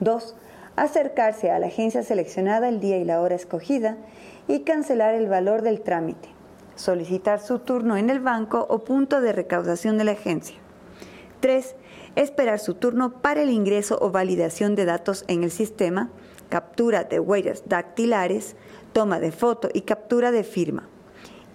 2. 0.00 0.36
Acercarse 0.76 1.50
a 1.50 1.58
la 1.58 1.66
agencia 1.66 2.02
seleccionada 2.02 2.68
el 2.68 2.80
día 2.80 2.98
y 2.98 3.04
la 3.04 3.20
hora 3.20 3.34
escogida 3.34 3.96
y 4.46 4.60
cancelar 4.60 5.14
el 5.14 5.28
valor 5.28 5.62
del 5.62 5.80
trámite. 5.80 6.28
Solicitar 6.76 7.40
su 7.40 7.58
turno 7.58 7.96
en 7.96 8.10
el 8.10 8.20
banco 8.20 8.64
o 8.68 8.84
punto 8.84 9.20
de 9.20 9.32
recaudación 9.32 9.98
de 9.98 10.04
la 10.04 10.12
agencia. 10.12 10.56
3 11.40 11.74
esperar 12.16 12.58
su 12.58 12.74
turno 12.74 13.20
para 13.20 13.42
el 13.42 13.50
ingreso 13.50 13.98
o 14.00 14.10
validación 14.10 14.74
de 14.74 14.84
datos 14.84 15.24
en 15.28 15.44
el 15.44 15.50
sistema, 15.50 16.10
captura 16.48 17.04
de 17.04 17.20
huellas 17.20 17.64
dactilares, 17.66 18.56
toma 18.92 19.20
de 19.20 19.32
foto 19.32 19.68
y 19.72 19.82
captura 19.82 20.30
de 20.30 20.44
firma. 20.44 20.88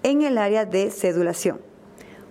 En 0.04 0.22
el 0.22 0.38
área 0.38 0.66
de 0.66 0.92
cedulación. 0.92 1.62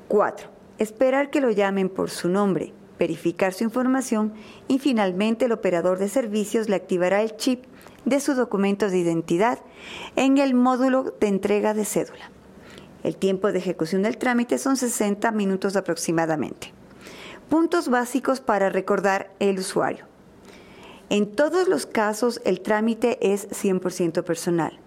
4. 0.09 0.49
Esperar 0.79 1.31
que 1.31 1.41
lo 1.41 1.51
llamen 1.51 1.89
por 1.89 2.11
su 2.11 2.29
nombre, 2.29 2.73
verificar 2.99 3.53
su 3.53 3.65
información 3.65 4.35
y 4.69 4.79
finalmente 4.79 5.47
el 5.47 5.53
operador 5.53 5.99
de 5.99 6.09
servicios 6.09 6.69
le 6.69 6.77
activará 6.77 7.23
el 7.23 7.37
chip 7.37 7.65
de 8.05 8.21
su 8.21 8.35
documento 8.35 8.89
de 8.89 8.99
identidad 8.99 9.61
en 10.17 10.39
el 10.39 10.55
módulo 10.55 11.15
de 11.21 11.29
entrega 11.29 11.75
de 11.75 11.85
cédula. 11.85 12.31
El 13.03 13.17
tiempo 13.17 13.51
de 13.51 13.59
ejecución 13.59 14.03
del 14.03 14.19
trámite 14.19 14.59
son 14.59 14.77
60 14.77 15.33
minutos 15.33 15.77
aproximadamente. 15.77 16.73
Puntos 17.49 17.89
básicos 17.89 18.41
para 18.41 18.71
recordar 18.71 19.33
el 19.41 19.59
usuario. 19.59 20.12
En 21.13 21.31
todos 21.31 21.69
los 21.69 21.85
casos 21.85 22.41
el 22.47 22.63
trámite 22.63 23.19
es 23.21 23.47
100% 23.51 24.25
personal. 24.25 24.79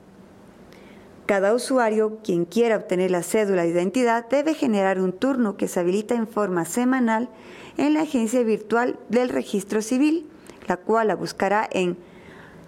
Cada 1.27 1.53
usuario, 1.53 2.17
quien 2.23 2.45
quiera 2.45 2.77
obtener 2.77 3.11
la 3.11 3.21
cédula 3.21 3.61
de 3.61 3.69
identidad, 3.69 4.27
debe 4.27 4.55
generar 4.55 4.99
un 4.99 5.13
turno 5.13 5.55
que 5.55 5.67
se 5.67 5.79
habilita 5.79 6.15
en 6.15 6.27
forma 6.27 6.65
semanal 6.65 7.29
en 7.77 7.93
la 7.93 8.01
agencia 8.01 8.41
virtual 8.41 8.97
del 9.07 9.29
registro 9.29 9.83
civil, 9.83 10.27
la 10.67 10.77
cual 10.77 11.09
la 11.09 11.15
buscará 11.15 11.69
en 11.71 11.95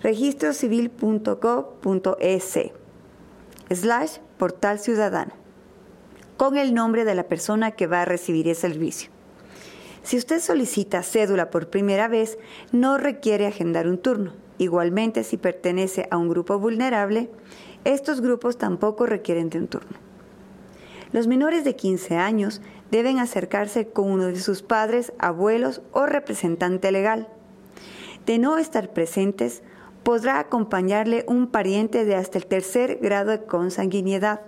registrocivil.gov.es 0.04 2.60
slash 3.72 4.18
portal 4.38 4.78
ciudadano 4.78 5.34
con 6.38 6.58
el 6.58 6.76
nombre 6.76 7.06
de 7.06 7.16
la 7.16 7.24
persona 7.24 7.72
que 7.72 7.88
va 7.88 8.04
a 8.04 8.06
recibir 8.06 8.48
el 8.48 8.56
servicio. 8.56 9.17
Si 10.08 10.16
usted 10.16 10.40
solicita 10.40 11.04
cédula 11.04 11.50
por 11.50 11.70
primera 11.70 12.08
vez, 12.08 12.38
no 12.72 12.98
requiere 12.98 13.46
agendar 13.46 13.90
un 13.90 13.98
turno. 13.98 14.32
Igualmente, 14.58 15.26
si 15.26 15.36
pertenece 15.36 16.08
a 16.10 16.16
un 16.16 16.30
grupo 16.30 16.58
vulnerable, 16.60 17.30
estos 17.84 18.22
grupos 18.22 18.58
tampoco 18.58 19.06
requieren 19.06 19.50
de 19.50 19.58
un 19.58 19.68
turno. 19.68 19.98
Los 21.12 21.28
menores 21.28 21.66
de 21.66 21.76
15 21.76 22.16
años 22.16 22.62
deben 22.90 23.20
acercarse 23.20 23.90
con 23.90 24.10
uno 24.10 24.28
de 24.28 24.40
sus 24.40 24.62
padres, 24.62 25.12
abuelos 25.20 25.82
o 25.92 26.06
representante 26.06 26.94
legal. 26.94 27.28
De 28.26 28.40
no 28.40 28.58
estar 28.58 28.94
presentes, 28.94 29.62
podrá 30.04 30.40
acompañarle 30.40 31.26
un 31.28 31.48
pariente 31.48 32.06
de 32.06 32.16
hasta 32.16 32.38
el 32.38 32.46
tercer 32.46 33.00
grado 33.02 33.32
de 33.32 33.44
consanguinidad 33.44 34.40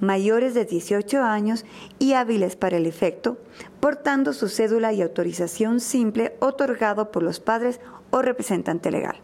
mayores 0.00 0.54
de 0.54 0.64
18 0.64 1.22
años 1.22 1.64
y 1.98 2.14
hábiles 2.14 2.56
para 2.56 2.76
el 2.76 2.86
efecto, 2.86 3.38
portando 3.80 4.32
su 4.32 4.48
cédula 4.48 4.92
y 4.92 5.02
autorización 5.02 5.80
simple 5.80 6.36
otorgado 6.40 7.10
por 7.10 7.22
los 7.22 7.40
padres 7.40 7.80
o 8.10 8.22
representante 8.22 8.90
legal. 8.90 9.16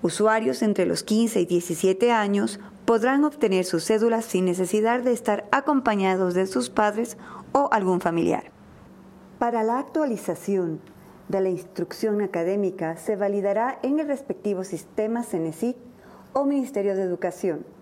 Usuarios 0.00 0.62
entre 0.62 0.86
los 0.86 1.02
15 1.02 1.40
y 1.40 1.46
17 1.46 2.12
años 2.12 2.60
podrán 2.84 3.24
obtener 3.24 3.64
su 3.64 3.80
cédula 3.80 4.22
sin 4.22 4.44
necesidad 4.44 5.00
de 5.00 5.12
estar 5.12 5.46
acompañados 5.50 6.34
de 6.34 6.46
sus 6.46 6.70
padres 6.70 7.16
o 7.52 7.68
algún 7.72 8.00
familiar. 8.00 8.52
Para 9.38 9.62
la 9.62 9.78
actualización 9.78 10.80
de 11.28 11.40
la 11.40 11.50
instrucción 11.50 12.22
académica 12.22 12.96
se 12.96 13.16
validará 13.16 13.78
en 13.82 13.98
el 13.98 14.06
respectivo 14.06 14.64
sistema 14.64 15.22
CENESID 15.22 15.74
o 16.32 16.44
Ministerio 16.44 16.94
de 16.94 17.02
Educación 17.02 17.77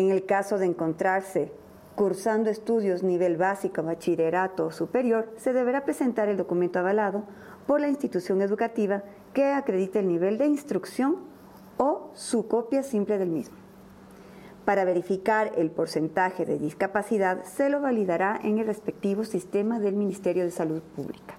en 0.00 0.10
el 0.10 0.24
caso 0.24 0.56
de 0.56 0.64
encontrarse 0.64 1.52
cursando 1.94 2.48
estudios 2.48 3.02
nivel 3.02 3.36
básico, 3.36 3.82
bachillerato 3.82 4.66
o 4.66 4.70
superior, 4.70 5.28
se 5.36 5.52
deberá 5.52 5.84
presentar 5.84 6.30
el 6.30 6.38
documento 6.38 6.78
avalado 6.78 7.24
por 7.66 7.82
la 7.82 7.88
institución 7.88 8.40
educativa 8.40 9.02
que 9.34 9.52
acredite 9.52 9.98
el 9.98 10.08
nivel 10.08 10.38
de 10.38 10.46
instrucción 10.46 11.18
o 11.76 12.10
su 12.14 12.48
copia 12.48 12.82
simple 12.82 13.18
del 13.18 13.28
mismo. 13.28 13.56
Para 14.64 14.86
verificar 14.86 15.52
el 15.58 15.70
porcentaje 15.70 16.46
de 16.46 16.58
discapacidad, 16.58 17.44
se 17.44 17.68
lo 17.68 17.82
validará 17.82 18.40
en 18.42 18.56
el 18.56 18.66
respectivo 18.66 19.24
sistema 19.24 19.80
del 19.80 19.96
Ministerio 19.96 20.44
de 20.44 20.50
Salud 20.50 20.80
Pública. 20.96 21.34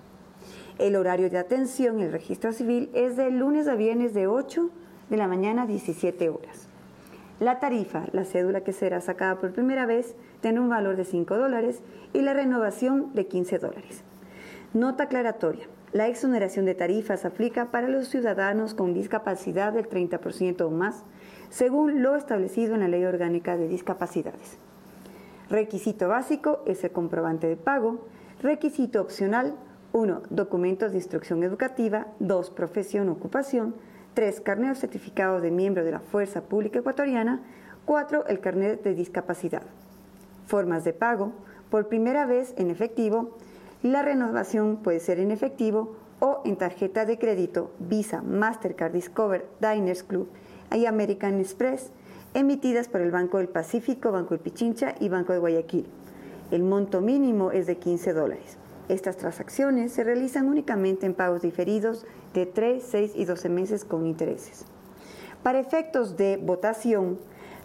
El 0.78 0.96
horario 0.96 1.32
de 1.32 1.40
atención 1.40 1.98
en 1.98 2.06
el 2.06 2.12
registro 2.12 2.54
civil 2.54 2.92
es 2.94 3.18
de 3.18 3.32
lunes 3.32 3.68
a 3.68 3.74
viernes 3.74 4.14
de 4.14 4.28
8 4.28 4.70
de 5.10 5.18
la 5.18 5.28
mañana 5.28 5.64
a 5.64 5.68
17 5.68 6.30
horas. 6.30 6.71
La 7.42 7.60
tarifa, 7.60 8.06
la 8.12 8.24
cédula 8.24 8.62
que 8.62 8.72
será 8.72 9.02
sacada 9.02 9.40
por 9.40 9.52
primera 9.52 9.88
vez, 9.88 10.16
tiene 10.42 10.60
un 10.60 10.70
valor 10.70 10.96
de 10.96 11.06
5 11.06 11.40
dólares 11.40 11.82
y 12.14 12.22
la 12.22 12.36
renovación 12.36 13.16
de 13.16 13.26
15 13.26 13.58
dólares. 13.58 14.04
Nota 14.76 15.06
aclaratoria. 15.06 15.66
La 15.92 16.08
exoneración 16.08 16.66
de 16.66 16.76
tarifas 16.76 17.26
aplica 17.26 17.72
para 17.72 17.88
los 17.88 18.10
ciudadanos 18.10 18.76
con 18.76 18.94
discapacidad 18.94 19.74
del 19.74 19.90
30% 19.90 20.62
o 20.62 20.70
más, 20.70 21.04
según 21.50 22.04
lo 22.04 22.16
establecido 22.16 22.76
en 22.76 22.82
la 22.82 22.88
Ley 22.88 23.06
Orgánica 23.06 23.58
de 23.58 23.68
Discapacidades. 23.68 24.60
Requisito 25.50 26.10
básico 26.10 26.62
es 26.68 26.84
el 26.84 26.92
comprobante 26.92 27.48
de 27.48 27.58
pago. 27.58 28.06
Requisito 28.44 29.02
opcional 29.02 29.56
1. 29.94 30.22
Documentos 30.30 30.92
de 30.92 31.00
instrucción 31.00 31.42
educativa. 31.42 32.06
2. 32.20 32.52
Profesión 32.52 33.10
ocupación. 33.10 33.74
3. 34.14 34.42
Carnet 34.42 34.72
o 34.72 34.76
certificado 34.76 35.40
de 35.40 35.52
miembro 35.52 35.86
de 35.86 35.92
la 35.92 36.00
Fuerza 36.00 36.42
Pública 36.42 36.80
Ecuatoriana. 36.80 37.42
4. 37.86 38.28
El 38.28 38.40
carnet 38.40 38.84
de 38.84 38.94
discapacidad. 38.94 39.64
Formas 40.48 40.84
de 40.84 40.94
pago. 40.94 41.34
Por 41.70 41.88
primera 41.88 42.26
vez 42.26 42.54
en 42.58 42.70
efectivo. 42.70 43.38
La 43.84 44.02
renovación 44.02 44.78
puede 44.78 45.00
ser 45.00 45.20
en 45.20 45.32
efectivo 45.32 45.96
o 46.20 46.42
en 46.46 46.56
tarjeta 46.56 47.06
de 47.06 47.18
crédito 47.18 47.72
Visa, 47.80 48.22
Mastercard, 48.22 48.94
Discover, 48.94 49.48
Diners 49.60 50.04
Club 50.04 50.30
y 50.72 50.86
American 50.86 51.40
Express, 51.40 51.92
emitidas 52.36 52.88
por 52.88 53.02
el 53.02 53.12
Banco 53.12 53.40
del 53.40 53.50
Pacífico, 53.50 54.12
Banco 54.12 54.36
del 54.36 54.40
Pichincha 54.40 54.94
y 55.00 55.10
Banco 55.10 55.34
de 55.34 55.40
Guayaquil. 55.40 55.88
El 56.52 56.64
monto 56.64 57.02
mínimo 57.02 57.52
es 57.52 57.66
de 57.66 57.78
15 57.78 58.14
dólares. 58.14 58.58
Estas 58.92 59.16
transacciones 59.16 59.94
se 59.94 60.04
realizan 60.04 60.50
únicamente 60.50 61.06
en 61.06 61.14
pagos 61.14 61.42
diferidos 61.42 62.06
de 62.34 62.46
3, 62.46 62.84
6 62.86 63.14
y 63.16 63.24
12 63.24 63.48
meses 63.48 63.86
con 63.86 64.06
intereses. 64.06 64.66
Para 65.44 65.62
efectos 65.62 66.18
de 66.18 66.36
votación, 66.36 67.18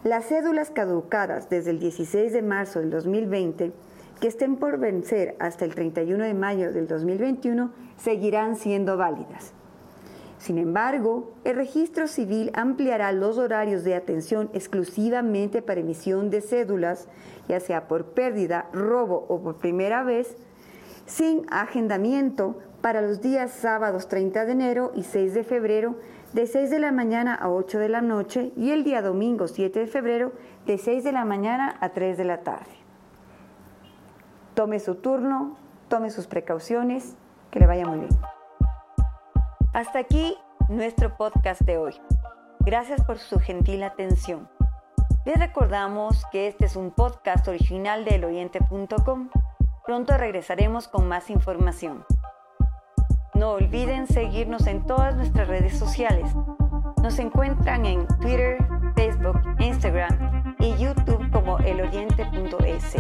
las 0.05 0.27
cédulas 0.27 0.71
caducadas 0.71 1.51
desde 1.51 1.71
el 1.73 1.81
16 1.81 2.33
de 2.33 2.43
marzo 2.43 2.79
del 2.79 2.91
2020 2.91 3.73
que 4.21 4.29
estén 4.29 4.55
por 4.55 4.79
vencer 4.79 5.35
hasta 5.41 5.65
el 5.65 5.75
31 5.75 6.23
de 6.23 6.35
mayo 6.35 6.73
del 6.73 6.87
2021 6.87 7.73
seguirán 7.97 8.55
siendo 8.55 8.97
válidas. 8.97 9.53
Sin 10.39 10.59
embargo, 10.59 11.33
el 11.43 11.57
registro 11.57 12.07
civil 12.07 12.53
ampliará 12.55 13.11
los 13.11 13.37
horarios 13.37 13.83
de 13.83 13.97
atención 13.97 14.49
exclusivamente 14.53 15.61
para 15.61 15.81
emisión 15.81 16.31
de 16.31 16.41
cédulas, 16.41 17.09
ya 17.49 17.59
sea 17.59 17.89
por 17.89 18.05
pérdida, 18.13 18.71
robo 18.73 19.27
o 19.29 19.43
por 19.43 19.57
primera 19.57 20.05
vez, 20.05 20.37
sin 21.07 21.47
agendamiento 21.51 22.59
para 22.81 23.01
los 23.01 23.21
días 23.21 23.51
sábados 23.53 24.09
30 24.09 24.45
de 24.45 24.53
enero 24.53 24.93
y 24.95 25.05
6 25.05 25.35
de 25.35 25.45
febrero 25.45 25.97
de 26.33 26.47
6 26.47 26.71
de 26.71 26.79
la 26.79 26.93
mañana 26.93 27.35
a 27.35 27.51
8 27.51 27.79
de 27.79 27.89
la 27.89 28.03
noche 28.03 28.53
y 28.57 28.71
el 28.73 28.85
día 28.85 29.01
domingo 29.01 29.49
7 29.49 29.81
de 29.81 29.87
febrero 29.87 30.33
de 30.67 30.79
6 30.79 31.05
de 31.05 31.13
la 31.13 31.25
mañana 31.25 31.77
a 31.81 31.91
3 31.91 32.19
de 32.19 32.25
la 32.25 32.43
tarde. 32.43 32.71
Tome 34.55 34.81
su 34.81 34.97
turno, 34.97 35.57
tome 35.89 36.11
sus 36.11 36.27
precauciones, 36.27 37.17
que 37.51 37.61
le 37.61 37.67
vaya 37.67 37.87
muy 37.87 38.01
bien. 38.01 38.11
Hasta 39.73 39.99
aquí 39.99 40.37
nuestro 40.69 41.17
podcast 41.17 41.61
de 41.63 41.79
hoy. 41.79 41.95
Gracias 42.61 43.05
por 43.05 43.19
su 43.19 43.39
gentil 43.39 43.83
atención. 43.83 44.49
Les 45.25 45.39
recordamos 45.39 46.25
que 46.33 46.49
este 46.49 46.67
es 46.67 46.77
un 46.77 46.91
podcast 46.91 47.47
original 47.49 48.05
de 48.05 48.17
eloriente.com. 48.17 49.29
Pronto 49.87 50.19
regresaremos 50.19 50.89
con 50.89 51.07
más 51.07 51.31
información. 51.31 52.05
No 53.35 53.53
olviden 53.53 54.09
seguirnos 54.09 54.67
en 54.67 54.85
todas 54.85 55.15
nuestras 55.15 55.47
redes 55.47 55.79
sociales. 55.79 56.29
Nos 57.05 57.21
encuentran 57.21 57.87
en 57.87 58.05
Twitter, 58.21 58.59
Facebook, 58.97 59.41
Instagram 59.61 60.57
y 60.59 60.77
YouTube 60.77 61.31
como 61.31 61.61
eloriente.es. 61.61 62.97